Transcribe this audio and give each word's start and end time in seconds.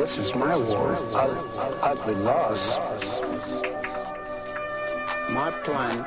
this 0.00 0.16
is 0.16 0.34
my 0.34 0.56
war. 0.56 0.96
Be 2.06 2.14
lost. 2.14 2.80
My 5.34 5.50
plan 5.62 5.98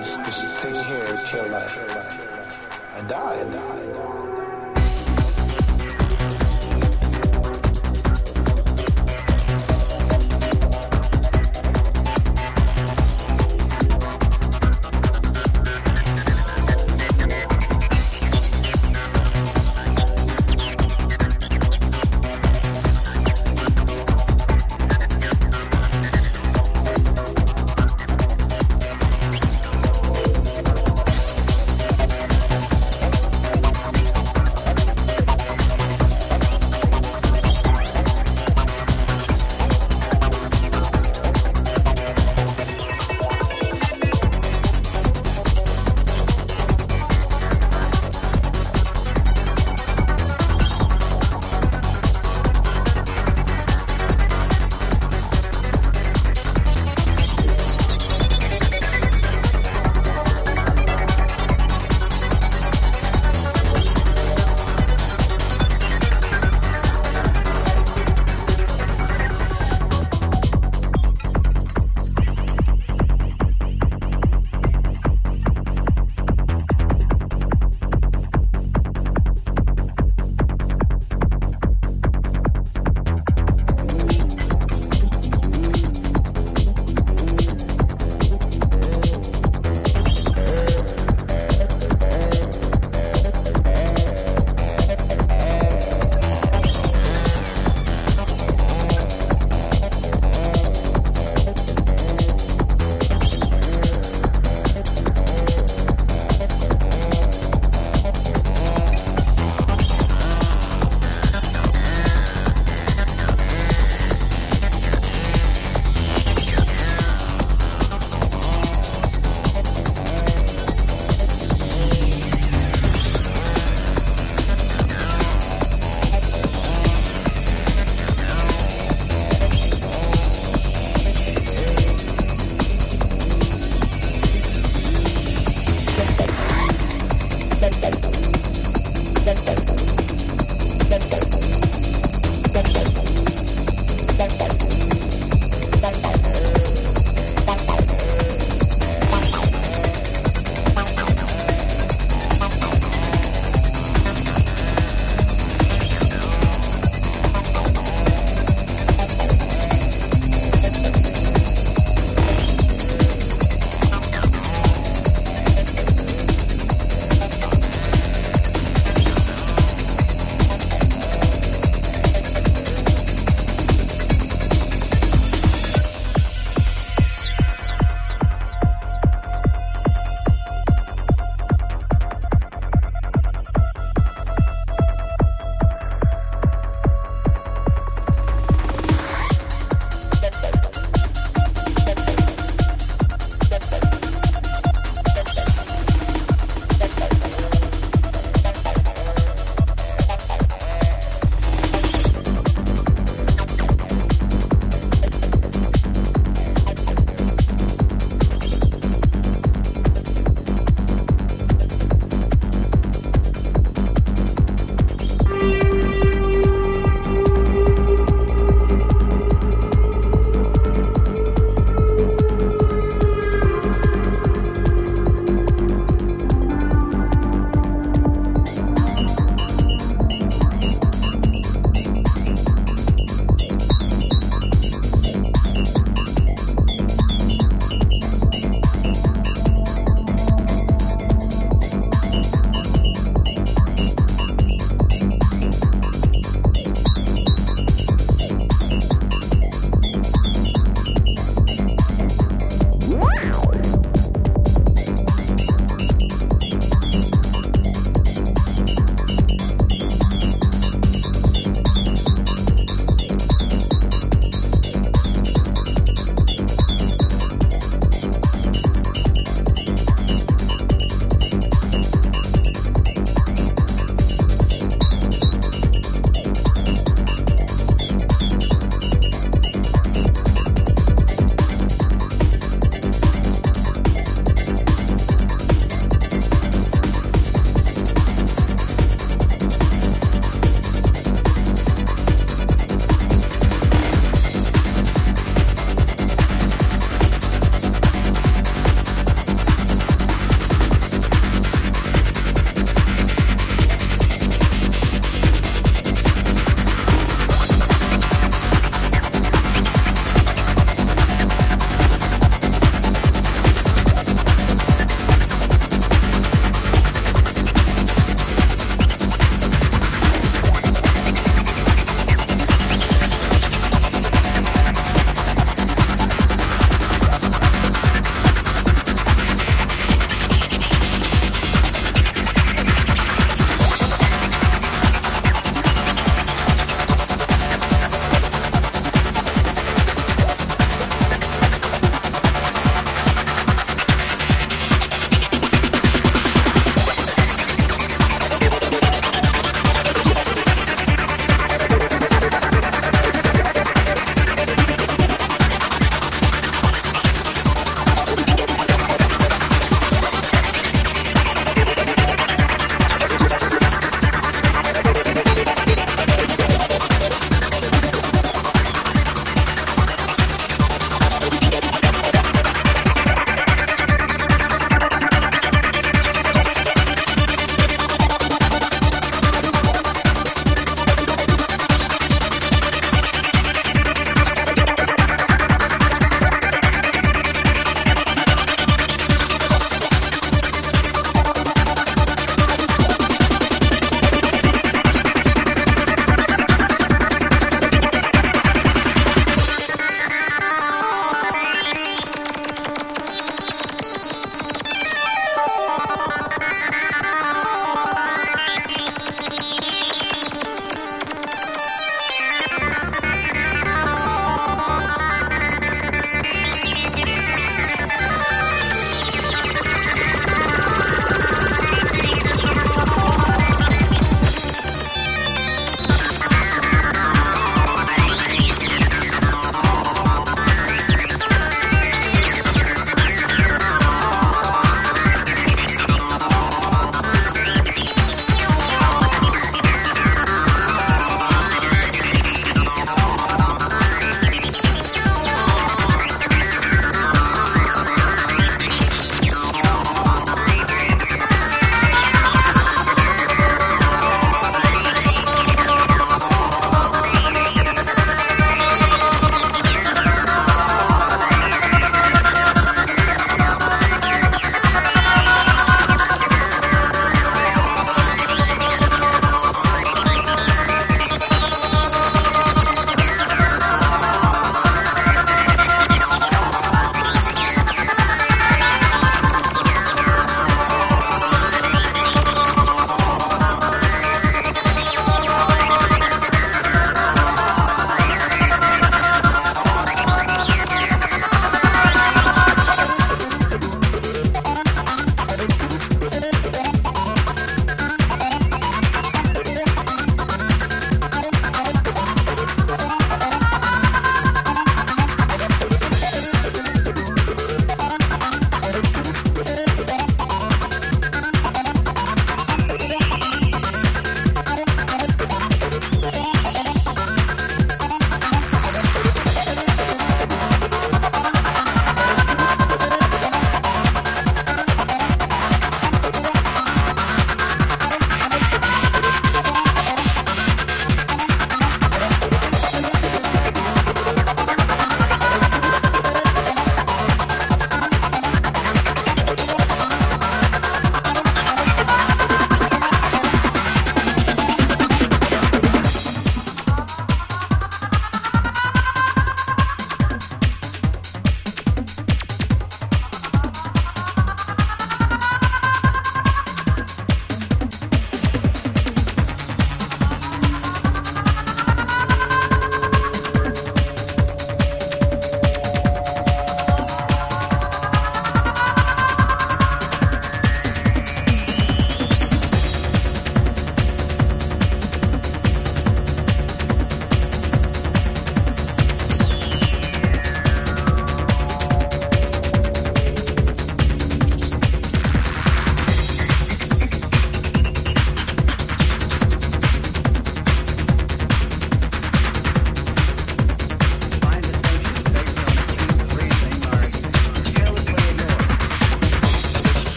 is 0.00 0.16
to 0.16 0.32
stay 0.32 0.82
here 0.84 1.22
till 1.26 1.54
I, 1.54 1.66
I 2.96 3.00
die. 3.02 4.11